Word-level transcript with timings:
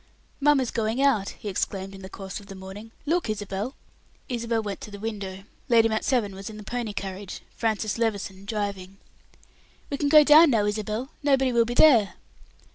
"Mamma's 0.39 0.71
going 0.71 0.99
out," 0.99 1.29
he 1.29 1.47
exclaimed, 1.47 1.93
in 1.93 2.01
the 2.01 2.09
course 2.09 2.39
of 2.39 2.47
the 2.47 2.55
morning. 2.55 2.89
"Look, 3.05 3.29
Isabel." 3.29 3.75
Isabel 4.29 4.63
went 4.63 4.81
to 4.81 4.89
the 4.89 4.99
window. 4.99 5.43
Lady 5.69 5.89
Mount 5.89 6.03
Severn 6.03 6.33
was 6.33 6.49
in 6.49 6.57
the 6.57 6.63
pony 6.63 6.91
carriage, 6.91 7.41
Francis 7.55 7.99
Levison 7.99 8.45
driving. 8.45 8.97
"We 9.91 9.97
can 9.97 10.09
go 10.09 10.23
down 10.23 10.49
now, 10.49 10.65
Isabel, 10.65 11.11
nobody 11.21 11.51
will 11.53 11.65
be 11.65 11.75
there." 11.75 12.15